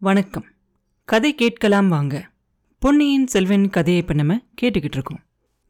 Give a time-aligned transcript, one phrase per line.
[0.00, 0.44] வணக்கம்.
[1.04, 2.30] கதை கேட்கலாம் வாங்க.
[2.78, 5.20] பொன்னியின் செல்வன் கதையை இப்போ நம்ம கேட்டுக்கிட்டு இருக்கோம்.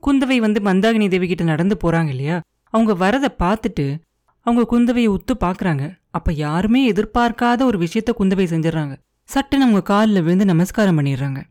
[0.03, 2.41] குந்தவை வந்து மந்தாகினி தேவி கிட்ட நடந்து போறாங்க இல்லையா?
[2.65, 3.99] அவங்க வரதை பார்த்துட்டு
[4.41, 5.99] அவங்க குந்தவையை உத்து பார்க்குறாங்க.
[6.11, 8.97] அப்ப யாருமே எதிர்பார்க்காத ஒரு விஷயத்த குந்தவை செஞ்சிடறாங்க.
[9.35, 11.43] சட்டுன்னு அவங்க காலில் விழுந்து நமஸ்காரம் பண்ணிடுறாங்க.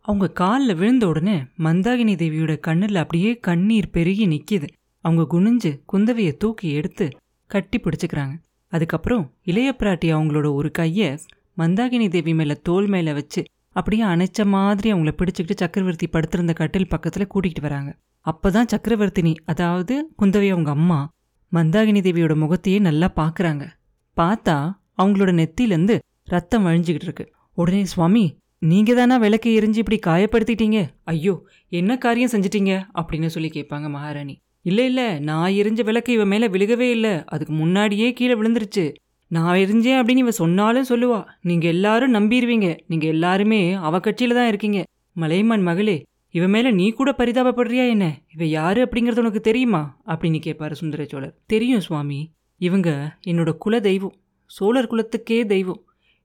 [0.00, 4.68] அவங்க காலில் விழுந்த உடனே மந்தாகினி தேவியோட கண்ணில் அப்படியே கண்ணீர் பெருகி நிற்கிது
[5.00, 7.08] அவங்க குனிஞ்சு குந்தவையை தூக்கி எடுத்து
[7.46, 8.34] கட்டி பிடிச்சிக்கிறாங்க.
[8.68, 11.18] அதுக்கப்புறம் இளைய பிராட்டி அவங்களோட ஒரு கையை
[11.58, 17.28] மந்தாகினி தேவி மேல தோல் மேல வச்சு அப்படியே அணைச்ச மாதிரி அவங்கள பிடிச்சுக்கிட்டு சக்கரவர்த்தி படுத்திருந்த கட்டில் பக்கத்துல
[17.34, 17.96] கூட்டிகிட்டு வராங்க.
[18.26, 21.10] அப்பதான் சக்கரவர்த்தினி அதாவது குந்தவை அவங்க அம்மா
[21.52, 23.68] மந்தாகினி தேவியோட முகத்தையே நல்லா பாக்குறாங்க.
[24.16, 27.32] பார்த்தா அவங்களோட நெத்திலேருந்து ரத்தம் வழிஞ்சிக்கிட்டு இருக்கு.
[27.54, 30.88] உடனே சுவாமி நீங்க தானா விளக்கு எரிஞ்சு இப்படி காயப்படுத்திட்டீங்க?
[31.04, 32.84] ஐயோ என்ன காரியம் செஞ்சிட்டீங்க?
[32.94, 34.42] அப்படின்னு சொல்லி கேட்பாங்க மகாராணி.
[34.62, 37.24] இல்லை இல்லை நான் எரிஞ்ச விளக்கு இவன் மேல விழுகவே இல்ல.
[37.26, 38.94] அதுக்கு முன்னாடியே கீழே விழுந்துருச்சு.
[39.26, 41.24] நான் இருந்தேன் அப்படின்னு இவ சொன்னாலும் சொல்லுவா.
[41.42, 44.84] நீங்க எல்லாரும் நம்பிடுவீங்க நீங்க எல்லாருமே அவ கட்சியில தான் இருக்கீங்க.
[45.12, 48.18] மலைமான் மகளே இவ மேல நீ கூட பரிதாபப்படுறியா என்ன?
[48.34, 50.00] இவ யாரு அப்படிங்கறது உனக்கு தெரியுமா?
[50.06, 52.32] அப்படின்னு கேட்பாரு சுந்தர சோழர் தெரியும் சுவாமி.
[52.56, 54.14] இவங்க என்னோட குல தெய்வம்.
[54.46, 55.84] சோழர் குலத்துக்கே தெய்வம்.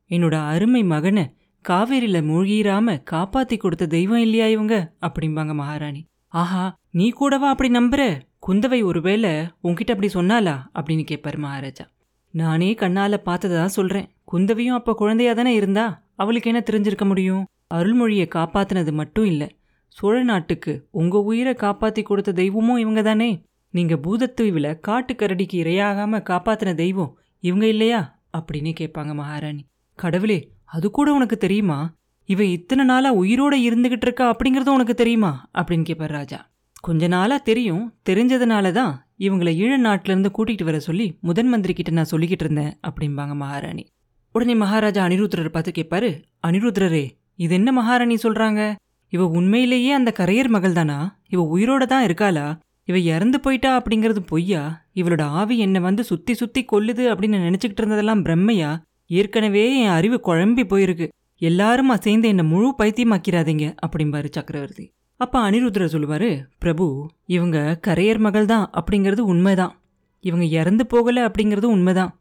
[0.10, 1.30] என்னோட அருமை மகனை
[1.70, 4.94] காவேரியில மூழ்கிராம காப்பாத்தி கொடுத்த தெய்வம் இல்லையா இவங்க?
[5.02, 6.06] அப்படிம்பாங்க மகாராணி.
[6.28, 8.22] ஆஹா நீ கூடவா அப்படி நம்புற?
[8.48, 9.30] குந்தவை ஒருவேளை
[9.64, 11.88] உன்கிட்ட அப்படி சொன்னாலா அப்படின்னு கேட்பாரு மகாராஜா.
[12.32, 14.10] நானே கண்ணால தான் சொல்றேன்.
[14.32, 16.04] குந்தவியும் அப்ப குழந்தையா தானே இருந்தா?
[16.16, 17.46] அவளுக்கு என்ன தெரிஞ்சிருக்க முடியும்?
[17.74, 19.50] அருள்மொழியை காப்பாத்தினது மட்டும் இல்ல.
[19.88, 23.44] சோழ நாட்டுக்கு உங்க உயிரை காப்பாத்தி கொடுத்த தெய்வமும் இவங்க தானே?
[23.70, 28.22] நீங்க பூதத்தீவுல காட்டுக்கரடிக்கு இரையாகாம காப்பாத்தின தெய்வம் இவங்க இல்லையா?
[28.38, 29.66] அப்படின்னு கேட்பாங்க மகாராணி.
[29.96, 31.94] கடவுளே அது கூட உனக்கு தெரியுமா?
[32.26, 35.50] இவ இத்தனை நாளா உயிரோட இருந்துகிட்டு இருக்கா அப்படிங்கறதும் உனக்கு தெரியுமா?
[35.54, 36.50] அப்படின்னு கேட்பார் ராஜா.
[36.80, 37.94] கொஞ்ச நாளா தெரியும்.
[38.10, 43.34] தெரிஞ்சதுனால தான் இவங்களை ஈழ நாட்டிலேருந்து கூட்டிகிட்டு வர சொல்லி முதன் மந்திரி கிட்ட நான் சொல்லிக்கிட்டு இருந்தேன் அப்படிம்பாங்க
[43.34, 43.88] மகாராணி.
[44.32, 48.76] உடனே மகாராஜா அனிருத்ரர் பார்த்து கேட்பாரு அனிருத்ரரே இது என்ன மகாராணி சொல்கிறாங்க
[49.10, 51.20] இவ உண்மையிலேயே அந்த கரையர் மகள் தானா?
[51.30, 52.60] இவ உயிரோட தான் இருக்காளா?
[52.86, 54.86] இவ இறந்து போயிட்டா அப்படிங்கிறது பொய்யா?
[54.96, 58.82] இவளோட ஆவி என்னை வந்து சுத்தி சுத்தி கொல்லுது அப்படின்னு நினைச்சுக்கிட்டு இருந்ததெல்லாம் பிரம்மையா?
[59.08, 61.08] ஏற்கனவே என் அறிவு குழம்பி போயிருக்கு.
[61.38, 64.94] எல்லாரும் அசைந்து என்னை முழு பைத்தியமாக்கிறாதீங்க அப்படிம்பாரு சக்கரவர்த்தி.
[65.20, 66.86] அப்போ அனிருத்ர சொல்லுவாரு பிரபு
[67.26, 67.58] இவங்க
[67.88, 69.74] கரையர் மகள் தான் அப்படிங்கிறது உண்மைதான்.
[70.20, 72.12] இவங்க இறந்து போகலை அப்படிங்கிறது உண்மைதான்.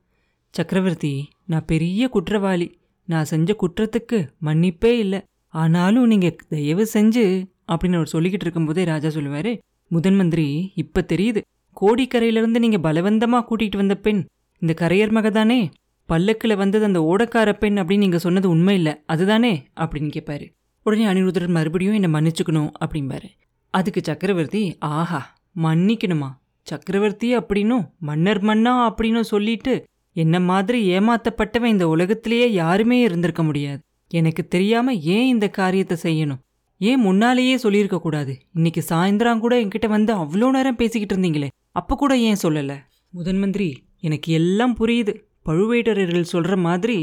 [0.54, 1.12] சக்கரவர்த்தி
[1.46, 2.68] நான் பெரிய குற்றவாளி.
[3.08, 5.20] நான் செஞ்ச குற்றத்துக்கு மன்னிப்பே இல்லை.
[5.54, 7.24] ஆனாலும் நீங்கள் தயவு செஞ்சு
[7.72, 9.52] அப்படின்னு அவர் சொல்லிக்கிட்டு இருக்கும்போதே ராஜா சொல்லுவார்
[9.90, 11.40] முதன் மந்திரி இப்போ தெரியுது.
[11.76, 14.22] கோடிக்கரையிலிருந்து நீங்கள் பலவந்தமாக கூட்டிகிட்டு வந்த பெண்
[14.62, 15.60] இந்த கரையர் மக தானே
[16.08, 18.94] பல்லக்குல வந்தது அந்த ஓடக்கார பெண் அப்படின்னு நீங்கள் சொன்னது உண்மை இல்லை.
[19.06, 19.54] அதுதானே?
[19.76, 20.46] அப்படின்னு கேட்பாரு
[20.88, 23.28] உடனே அனிருத்தர் மறுபடியும் என்னை மன்னிச்சுக்கணும் அப்படிம்பாரு.
[23.74, 24.62] அதுக்கு சக்கரவர்த்தி
[24.98, 25.20] ஆஹா
[25.62, 26.28] மன்னிக்கணுமா?
[26.66, 29.74] சக்கரவர்த்தி அப்படின்னும் மன்னர் மன்னா அப்படின்னும் சொல்லிட்டு
[30.16, 33.80] என்ன மாதிரி ஏமாத்தப்பட்டவன் இந்த உலகத்திலேயே யாருமே இருந்திருக்க முடியாது.
[34.10, 36.42] எனக்கு தெரியாம ஏன் இந்த காரியத்தை செய்யணும்?
[36.80, 38.32] ஏன் முன்னாலேயே சொல்லியிருக்க கூடாது?
[38.54, 42.72] இன்னைக்கு சாயந்தரம் கூட என்கிட்ட வந்து அவ்வளோ நேரம் பேசிக்கிட்டு இருந்தீங்களே அப்ப கூட ஏன் சொல்லல?
[43.10, 43.68] முதன் மந்திரி
[44.00, 45.14] எனக்கு எல்லாம் புரியுது.
[45.46, 46.98] பழுவேட்டரர்கள் சொல்ற மாதிரி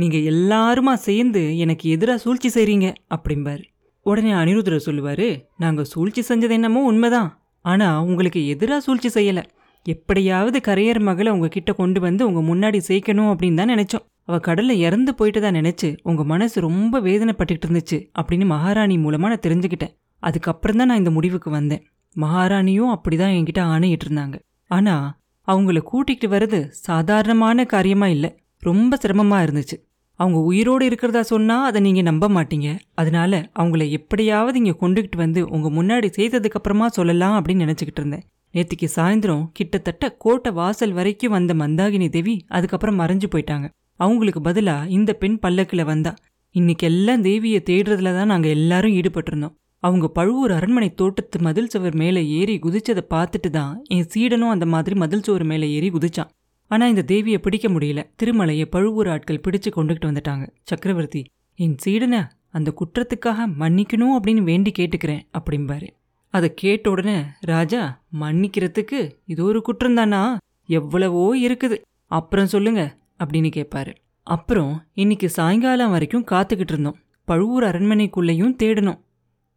[0.00, 3.62] நீங்கள் எல்லாருமா சேர்ந்து எனக்கு எதிராக சூழ்ச்சி செய்கிறீங்க அப்படிம்பார்.
[4.06, 5.28] உடனே அனிருத்தர் சொல்லுவார்
[5.62, 7.30] நாங்கள் சூழ்ச்சி செஞ்சது என்னமோ உண்மைதான்.
[7.64, 9.42] ஆனால் உங்களுக்கு எதிராக சூழ்ச்சி செய்யலை.
[9.86, 14.04] எப்படியாவது கரையர் மகளை உங்ககிட்ட கொண்டு வந்து உங்கள் முன்னாடி சேர்க்கணும் அப்படின்னு தான் நினச்சோம்.
[14.28, 19.44] அவள் கடலில் இறந்து போயிட்டு தான் நினச்சி உங்கள் மனசு ரொம்ப வேதனைப்பட்டுக்கிட்டு இருந்துச்சு அப்படின்னு மகாராணி மூலமாக நான்
[19.46, 19.94] தெரிஞ்சுக்கிட்டேன்.
[20.22, 21.82] அதுக்கப்புறம் தான் நான் இந்த முடிவுக்கு வந்தேன்.
[22.16, 24.36] மகாராணியும் அப்படி தான் என்கிட்ட ஆணையிட்டு இருந்தாங்க.
[24.70, 25.06] ஆனால்
[25.48, 28.32] அவங்கள கூட்டிகிட்டு வர்றது சாதாரணமான காரியமாக இல்லை.
[28.68, 29.76] ரொம்ப சிரமமாக இருந்துச்சு.
[30.20, 32.68] அவங்க உயிரோடு இருக்கிறதா சொன்னால் அதை நீங்கள் நம்ப மாட்டீங்க.
[33.00, 38.24] அதனால அவங்கள எப்படியாவது இங்கே கொண்டுகிட்டு வந்து உங்கள் முன்னாடி செய்ததுக்கப்புறமா சொல்லலாம் அப்படின்னு நினச்சிக்கிட்டு இருந்தேன்.
[38.54, 43.66] நேத்திக்கு சாயந்தரம் கிட்டத்தட்ட கோட்டை வாசல் வரைக்கும் வந்த மந்தாகினி தேவி அதுக்கப்புறம் மறைஞ்சு போயிட்டாங்க.
[44.00, 46.12] அவங்களுக்கு பதிலாக இந்த பெண் பல்லக்கில் வந்தா.
[46.54, 49.54] இன்னைக்கு எல்லாம் தேவியை தேடுறதுல தான் நாங்கள் எல்லாரும் ஈடுபட்டிருந்தோம்.
[49.82, 54.94] அவங்க பழுவூர் அரண்மனை தோட்டத்து மதில் சுவர் மேலே ஏறி குதிச்சதை பார்த்துட்டு தான் என் சீடனும் அந்த மாதிரி
[55.02, 56.30] மதில் சுவர் மேலே ஏறி குதிச்சான்.
[56.68, 58.00] ஆனா இந்த தேவியை பிடிக்க முடியல.
[58.22, 60.48] திருமலையை பழுவூர் ஆட்கள் பிடிச்சு கொண்டுகிட்டு வந்துட்டாங்க.
[60.62, 61.22] சக்கரவர்த்தி
[61.56, 65.88] என் சீடனை அந்த குற்றத்துக்காக மன்னிக்கணும் அப்படின்னு வேண்டி கேட்டுக்கிறேன் அப்படிம்பாரு.
[66.30, 71.76] அதை கேட்ட உடனே ராஜா மன்னிக்கிறதுக்கு இது ஒரு குற்றம் தானா எவ்வளவோ இருக்குது.
[72.06, 73.94] அப்புறம் சொல்லுங்க அப்படின்னு கேட்பாரு.
[74.22, 76.98] அப்புறம் இன்னைக்கு சாயங்காலம் வரைக்கும் காத்துக்கிட்டு இருந்தோம்.
[77.24, 79.00] பழுவூர் அரண்மனைக்குள்ளேயும் தேடணும்.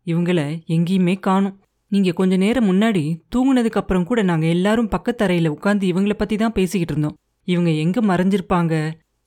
[0.06, 1.60] இவங்கள எங்கேயுமே காணும்.
[1.92, 3.04] நீங்கள் கொஞ்ச நேரம் முன்னாடி
[3.34, 7.16] தூங்குனதுக்கு அப்புறம் கூட நாங்கள் எல்லாரும் பக்கத்தரையில் உட்காந்து இவங்கள பற்றி தான் பேசிக்கிட்டு இருந்தோம்.
[7.48, 8.74] இவங்க எங்கே மறைஞ்சிருப்பாங்க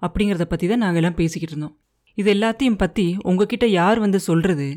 [0.03, 1.75] அப்படிங்கிறத பற்றி தான் நாங்கள் எல்லாம் பேசிக்கிட்டு இருந்தோம்.
[2.19, 4.69] இது எல்லாத்தையும் பற்றி உங்ககிட்ட யார் வந்து சொல்கிறது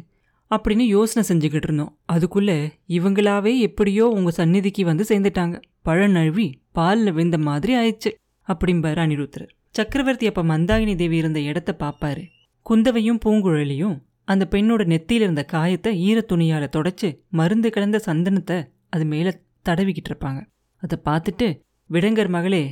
[0.52, 1.92] அப்படின்னு யோசனை செஞ்சுக்கிட்டு இருந்தோம்.
[2.14, 2.58] அதுக்குள்ளே
[2.98, 5.56] இவங்களாவே எப்படியோ உங்கள் சந்நிதிக்கு வந்து சேர்ந்துட்டாங்க.
[5.88, 6.48] பழநழுவி
[6.78, 8.12] பாலில் விழுந்த மாதிரி ஆயிடுச்சு
[8.48, 9.48] அப்படிம்பாரு அனிருத்தர்.
[9.78, 12.24] சக்கரவர்த்தி அப்போ மந்தாகினி தேவி இருந்த இடத்த பார்ப்பாரு
[12.66, 13.98] குந்தவையும் பூங்குழலியும்
[14.28, 18.58] அந்த பெண்ணோட நெத்தியில் இருந்த காயத்தை ஈரத்துணியால் தொடச்சி மருந்து கலந்த சந்தனத்தை
[18.90, 19.32] அது மேலே
[19.66, 20.40] தடவிக்கிட்டு இருப்பாங்க.
[20.84, 21.48] அதை பார்த்துட்டு
[21.90, 22.64] விடங்கர் மகளே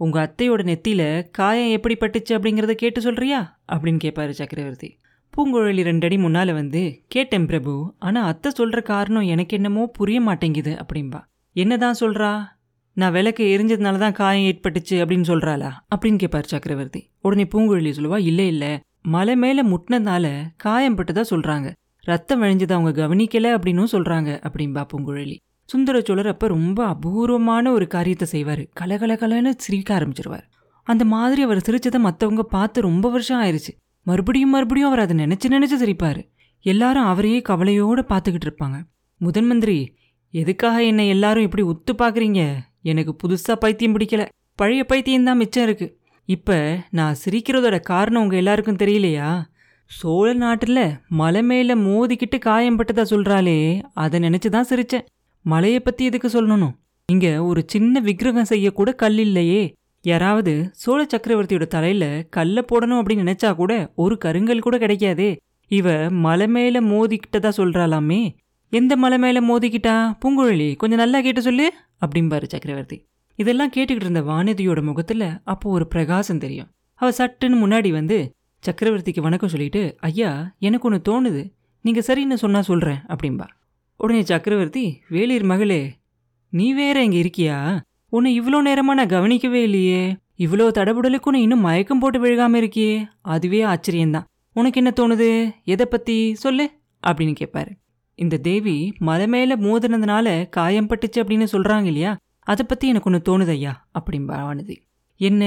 [0.00, 3.40] உங்கள் அத்தையோட நெத்தியில் காயம் எப்படி பட்டுச்சு அப்படிங்கிறத கேட்டு சொல்கிறியா
[3.72, 4.90] அப்படின்னு கேட்பாரு சக்கரவர்த்தி.
[5.34, 6.82] பூங்குழலி ரெண்டடி முன்னால் வந்து
[7.14, 11.20] கேட்டேன் பிரபு ஆனால் அத்தை சொல்கிற காரணம் எனக்கு என்னமோ புரிய மாட்டேங்குது அப்படின்பா
[11.56, 12.30] என்னதான் சொல்கிறா
[12.96, 17.00] நான் விளக்கு எரிஞ்சதுனால தான் காயம் ஏற்பட்டுச்சு அப்படின்னு சொல்கிறாளா அப்படின்னு கேட்பார் சக்கரவர்த்தி.
[17.26, 18.70] உடனே பூங்குழலி சொல்லுவா இல்லை இல்லை
[19.06, 20.26] மலை மேலே முட்டினதுனால
[20.56, 21.68] காயம் பட்டதா சொல்கிறாங்க
[22.04, 25.36] ரத்தம் வழிஞ்சதை அவங்க கவனிக்கல அப்படின்னும் சொல்கிறாங்க அப்படின்பா பூங்குழலி
[25.68, 28.62] சுந்தர சோழர் அப்போ ரொம்ப அபூர்வமான ஒரு காரியத்தை செய்வார்.
[28.80, 30.44] கலகலகலன்னு சிரிக்க ஆரம்பிச்சிருவார்.
[30.86, 33.72] அந்த மாதிரி அவர் சிரிச்சதை மற்றவங்க பார்த்து ரொம்ப வருஷம் ஆயிடுச்சு
[34.06, 36.20] மறுபடியும் மறுபடியும் அவர் அதை நினச்சி நினச்சி சிரிப்பார்.
[36.64, 38.78] எல்லாரும் அவரையே கவலையோடு பார்த்துக்கிட்டு இருப்பாங்க.
[39.20, 39.78] முதன் மந்திரி
[40.34, 42.42] எதுக்காக என்னை எல்லாரும் இப்படி உத்து பார்க்குறீங்க?
[42.82, 44.24] எனக்கு புதுசாக பைத்தியம் பிடிக்கல.
[44.54, 45.92] பழைய பைத்தியம் தான் மிச்சம் இருக்குது
[46.28, 49.42] இப்போ நான் சிரிக்கிறதோட காரணம் உங்கள் எல்லாருக்கும் தெரியலையா?
[49.86, 55.04] சோழ நாட்டில் மலை மேலே மோதிக்கிட்டு காயம் பட்டதா அதை நினச்சி தான் சிரிச்சேன்.
[55.42, 56.74] மலையை பற்றி எதுக்கு சொல்லணும்?
[57.06, 59.74] இங்கே ஒரு சின்ன விக்கிரகம் செய்யக்கூட கல் இல்லையே.
[60.02, 65.36] யாராவது சோழ சக்கரவர்த்தியோட தலையில் கல்லை போடணும் அப்படின்னு நினச்சா கூட ஒரு கருங்கல் கூட கிடைக்காதே.
[65.68, 68.36] இவ மலை மேலே மோதிக்கிட்டதா சொல்கிறாளாமே
[68.70, 70.16] எந்த மலை மேலே மோதிக்கிட்டா?
[70.24, 71.72] பூங்குழலி கொஞ்சம் நல்லா கேட்டு சொல்லு
[72.06, 73.06] அப்படிம்பாரு சக்கரவர்த்தி.
[73.36, 76.70] இதெல்லாம் கேட்டுக்கிட்டு இருந்த வானதியோட முகத்துல அப்போ ஒரு பிரகாசம் தெரியும்.
[76.94, 81.42] அவ சட்டுன்னு முன்னாடி வந்து சக்கரவர்த்திக்கு வணக்கம் சொல்லிட்டு ஐயா எனக்கு ஒன்று தோணுது.
[81.84, 83.46] நீங்க சரின்னு சொன்னால் சொல்றேன் அப்படிம்பா.
[83.96, 85.80] உடனே சக்கரவர்த்தி வேளிர் மகளே
[86.52, 87.80] நீ வேற இங்க இருக்கியா?
[88.08, 90.02] உன்னை இவ்வளோ நேரமா நான் கவனிக்கவே இல்லையே.
[90.38, 93.06] இவ்வளோ தடபுடலுக்கு உன்னை இன்னும் மயக்கம் போட்டு விழுகாம இருக்கியே.
[93.22, 94.26] அதுவே ஆச்சரியம்தான்.
[94.52, 95.30] உனக்கு என்ன தோணுது?
[95.64, 96.34] எதை பத்தி?
[96.34, 96.70] சொல்லு
[97.06, 97.72] அப்படின்னு கேட்பாரு
[98.18, 102.16] இந்த தேவி மலை மேல மோதினதுனால காயம் பட்டுச்சு அப்படின்னு சொல்றாங்க இல்லையா?
[102.46, 104.76] அதை பற்றி எனக்கு ஒன்று தோணுது ஐயா அப்படிம்பா வானதி.
[105.20, 105.44] என்ன?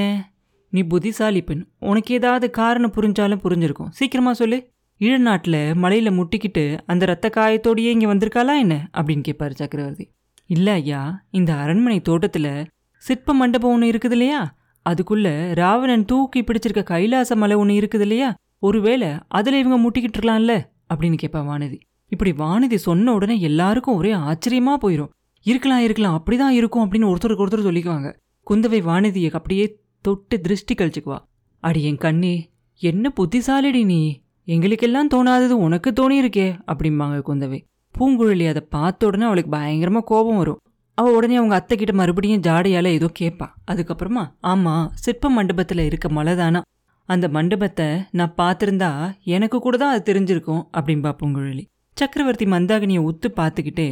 [0.70, 3.90] நீ புத்திசாலி பெண் உனக்கு ஏதாவது காரணம் புரிஞ்சாலும் புரிஞ்சிருக்கும்.
[3.90, 4.58] சீக்கிரமா சொல்லு.
[5.00, 8.90] ஈழநாட்டில் மலையில் முட்டிக்கிட்டு அந்த ரத்த காயத்தோடையே இங்கே வந்திருக்காளா என்ன?
[8.94, 10.12] அப்படின்னு கேட்பாரு சக்கரவர்த்தி.
[10.46, 12.68] இல்லை ஐயா இந்த அரண்மனை தோட்டத்தில்
[12.98, 14.42] சிற்ப மண்டபம் ஒன்று இருக்குது இல்லையா?
[14.82, 18.36] அதுக்குள்ளே ராவணன் தூக்கி பிடிச்சிருக்க கைலாச மலை ஒன்று இருக்குது இல்லையா?
[18.60, 20.56] ஒருவேளை அதில் இவங்க முட்டிக்கிட்டு இருக்கலாம்ல?
[20.94, 21.80] அப்படின்னு கேட்பா வானதி.
[22.08, 25.10] இப்படி வானதி சொன்ன உடனே எல்லாருக்கும் ஒரே ஆச்சரியமாக போயிடும்
[25.50, 26.16] இருக்கலாம் இருக்கலாம்.
[26.18, 28.10] அப்படிதான் இருக்கும் அப்படின்னு ஒருத்தருக்கு ஒருத்தர் சொல்லிக்குவாங்க.
[28.48, 29.66] குந்தவை வானதியை அப்படியே
[30.06, 31.20] தொட்டு திருஷ்டி கழிச்சுக்குவா.
[31.64, 32.36] அடி என் கண்ணே
[32.82, 34.02] என்ன புத்திசாலிடி நீ.
[34.48, 37.60] எங்களுக்கெல்லாம் தோணாதது உனக்கு தோணியிருக்கே அப்படிம்பாங்க குந்தவை.
[37.96, 40.60] பூங்குழலி அதை பார்த்த உடனே அவளுக்கு பயங்கரமாக கோபம் வரும்.
[40.98, 46.62] அவள் உடனே அவங்க அத்தை கிட்ட மறுபடியும் ஜாடையால் ஏதோ கேட்பா அதுக்கப்புறமா ஆமாம் சிற்ப மண்டபத்தில் இருக்க மலைதானா.
[47.10, 47.88] அந்த மண்டபத்தை
[48.18, 48.90] நான் பார்த்துருந்தா
[49.36, 51.64] எனக்கு கூட தான் அது தெரிஞ்சிருக்கும் அப்படின்பா பூங்குழலி.
[51.98, 53.88] சக்கரவர்த்தி மந்தாகினியை உத்து பார்த்துக்கிட்டே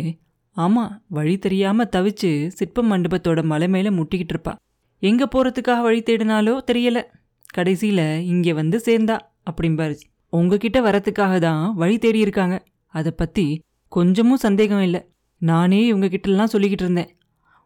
[0.57, 4.53] ஆமாம் வழி தெரியாமல் தவிச்சு சிற்ப மண்டபத்தோட மலை மேலே முட்டிக்கிட்டு இருப்பா.
[5.03, 6.99] எங்கே போகிறதுக்காக வழி தேடினாலோ தெரியல.
[7.53, 9.17] கடைசியில் இங்கே வந்து சேர்ந்தா
[9.49, 9.95] அப்படிம்பாரு.
[10.33, 12.55] உங்ககிட்ட வரத்துக்காக தான் வழி தேடி இருக்காங்க.
[12.93, 13.45] அதை பற்றி
[13.91, 15.01] கொஞ்சமும் சந்தேகம் இல்லை.
[15.41, 17.11] நானே இவங்ககிட்டலாம் சொல்லிக்கிட்டு இருந்தேன்.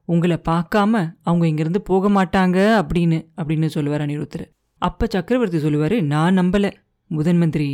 [0.08, 4.46] உங்களை பார்க்காம அவங்க இங்கேருந்து போக மாட்டாங்க அப்படின்னு அப்படின்னு சொல்லுவார் அனிருத்தர்.
[4.82, 6.72] அப்போ சக்கரவர்த்தி சொல்லுவார் நான் நம்பலை.
[7.12, 7.70] முதன் மந்திரி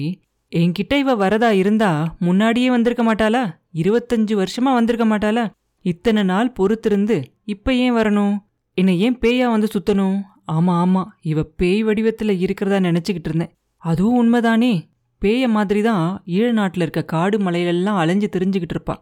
[0.52, 1.90] என்கிட்ட இவ வரதா இருந்தா
[2.20, 3.42] முன்னாடியே வந்திருக்க மாட்டாளா?
[3.74, 5.44] இருபத்தஞ்சு வருஷமா வந்திருக்க மாட்டாளா?
[5.86, 8.36] இத்தனை நாள் பொறுத்திருந்து இப்ப ஏன் வரணும்?
[8.78, 10.18] என்னை ஏன் பேயா வந்து சுத்தணும்?
[10.52, 13.52] ஆமா ஆமா இவ பேய் வடிவத்துல இருக்கிறதா நினைச்சுக்கிட்டு இருந்தேன்.
[13.84, 14.74] அதுவும் உண்மைதானே?
[15.22, 18.96] பேய மாதிரி தான் ஈழ நாட்டில் இருக்க காடு மலையிலெல்லாம் அலைஞ்சு தெரிஞ்சுக்கிட்டு இருப்பா.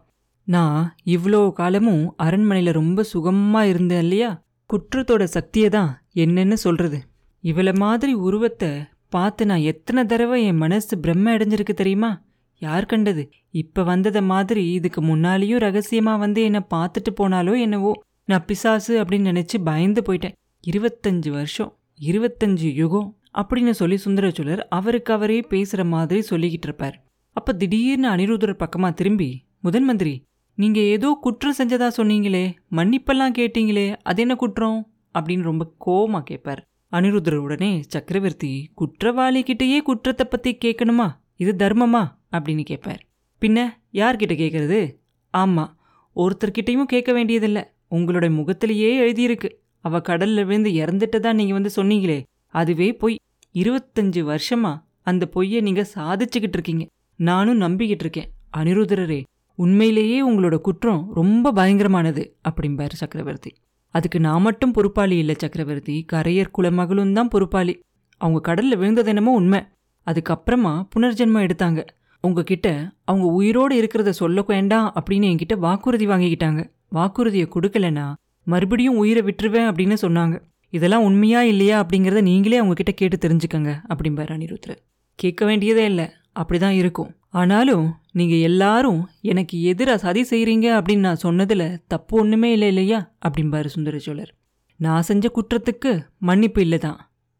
[0.48, 4.30] நான் இவ்வளோ காலமும் அரண்மனையில் ரொம்ப சுகமாக இருந்தேன் இல்லையா?
[4.70, 6.98] குற்றத்தோட சக்தியை தான் என்னென்னு சொல்கிறது
[7.44, 8.70] இவளை மாதிரி உருவத்தை
[9.08, 12.22] பார்த்து நான் எத்தனை தடவை என் மனசு பிரம்ம அடைஞ்சிருக்கு தெரியுமா?
[12.58, 13.30] யார் கண்டது?
[13.50, 17.92] இப்ப வந்தத மாதிரி இதுக்கு முன்னாலேயும் ரகசியமா வந்து என்னை பார்த்துட்டு போனாலோ என்னவோ.
[18.24, 20.32] நான் பிசாசு அப்படின்னு நினைச்சு பயந்து போயிட்டேன்.
[20.66, 27.04] இருபத்தஞ்சு வருஷம் இருபத்தஞ்சு யுகம் அப்படின்னு சொல்லி சுந்தரச்சோழர் அவருக்கு அவரே பேசுற மாதிரி சொல்லிக்கிட்டு இருப்பார்.
[27.32, 30.22] அப்ப திடீர்னு அனிருத்தர் பக்கமா திரும்பி முதன் மந்திரி
[30.54, 34.90] நீங்க ஏதோ குற்றம் செஞ்சதா சொன்னீங்களே மன்னிப்பெல்லாம் கேட்டீங்களே அது என்ன குற்றம்?
[35.18, 36.62] அப்படின்னு ரொம்ப கோவமா கேட்பார்
[36.92, 41.10] அனிருத்தர் உடனே சக்கரவர்த்தி குற்றவாளி கிட்டேயே குற்றத்தை பத்தி கேட்கணுமா?
[41.36, 42.14] இது தர்மமா?
[42.32, 43.06] அப்படின்னு கேட்பார்.
[43.40, 44.96] பின்ன யார்கிட்ட கேட்கறது?
[45.36, 45.74] ஆமா
[46.16, 47.64] ஒருத்தர்கிட்டயும் கேட்க வேண்டியதில்ல.
[47.90, 49.50] உங்களோட முகத்திலேயே எழுதியிருக்கு.
[49.80, 52.22] அவ கடல்ல விழுந்து இறந்துட்டதா நீங்க வந்து சொன்னீங்களே.
[52.46, 53.18] அதுவே பொய்.
[53.54, 56.86] இருபத்தஞ்சு வருஷமா அந்த பொய்யை நீங்க சாதிச்சுக்கிட்டு இருக்கீங்க.
[57.16, 58.30] நானும் நம்பிக்கிட்டு இருக்கேன்.
[58.56, 59.22] அனிருதரரே
[59.54, 63.54] உண்மையிலேயே உங்களோட குற்றம் ரொம்ப பயங்கரமானது அப்படிம்பாரு சக்கரவர்த்தி.
[63.96, 65.96] அதுக்கு நான் மட்டும் பொறுப்பாளி இல்லை சக்கரவர்த்தி.
[66.12, 67.74] கரையர் குலமகளும் தான் பொறுப்பாளி.
[68.20, 69.60] அவங்க கடல்ல விழுந்தது என்னமோ உண்மை.
[70.06, 71.80] அதுக்கப்புறமா புனர்ஜென்மம் எடுத்தாங்க.
[72.24, 72.68] உங்ககிட்ட
[73.04, 76.60] அவங்க உயிரோடு இருக்கிறத சொல்ல வேண்டாம் அப்படின்னு என்கிட்ட வாக்குறுதி வாங்கிக்கிட்டாங்க.
[76.88, 78.06] வாக்குறுதியை கொடுக்கலனா
[78.46, 80.36] மறுபடியும் உயிரை விட்டுருவேன் அப்படின்னு சொன்னாங்க.
[80.72, 84.72] இதெல்லாம் உண்மையா இல்லையா அப்படிங்கிறத நீங்களே அவங்க கிட்ட கேட்டு தெரிஞ்சுக்கங்க அப்படிம்பாரு அனிருத்ர
[85.18, 86.06] கேட்க வேண்டியதே இல்லை
[86.40, 87.10] அப்படிதான் இருக்கும்.
[87.30, 87.86] ஆனாலும்
[88.16, 92.98] நீங்கள் எல்லாரும் எனக்கு எதிராக சதி செய்கிறீங்க அப்படின்னு நான் சொன்னதில் தப்பு ஒன்றுமே இல்லை இல்லையா?
[93.26, 94.30] அப்படிம்பாரு சுந்தர சோழர்.
[94.80, 96.98] நான் செஞ்ச குற்றத்துக்கு மன்னிப்பு இல்லை தான்.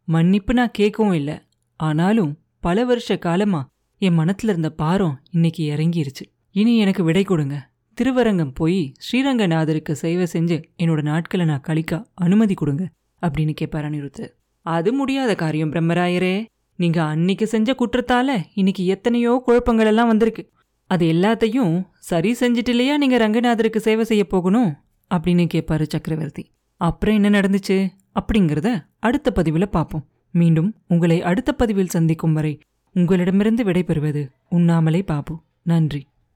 [0.09, 1.37] மன்னிப்பு நான் கேட்கவும் இல்லை.
[1.81, 3.69] ஆனாலும் பல வருஷ காலமாக
[3.99, 6.25] என் மனத்தில் இருந்த பாரம் இன்னைக்கு இறங்கிருச்சு.
[6.53, 7.57] இனி எனக்கு விடை கொடுங்க.
[7.99, 12.85] திருவரங்கம் போய் ஸ்ரீரங்கநாதருக்கு சேவை செஞ்சு என்னோட நாட்களை நான் கழிக்க அனுமதி கொடுங்க
[13.23, 14.25] அப்படின்னு கேட்பார் அனிருத்து
[14.67, 16.37] அது முடியாத காரியம் பிரம்மராயரே.
[16.79, 20.45] நீங்க அன்னைக்கு செஞ்ச குற்றத்தால இன்னைக்கு எத்தனையோ குழப்பங்கள் எல்லாம் வந்திருக்கு.
[20.87, 24.75] அது எல்லாத்தையும் சரி செஞ்சுட்டு இல்லையா நீங்க ரங்கநாதருக்கு சேவை செய்ய போகணும்?
[25.15, 26.51] அப்படின்னு கேட்பாரு சக்கரவர்த்தி.
[26.77, 27.89] அப்புறம் என்ன நடந்துச்சு?
[28.15, 32.61] அப்படிங்கிறத அடுத்த பதிவில் பார்ப்போம் மீண்டும் உங்களை அடுத்த பதிவில் சந்திக்கும் வரை
[32.93, 35.43] உங்களிடமிருந்து விடைபெறுவது உண்ணாமலே பாபு.
[35.63, 36.07] நன்றி.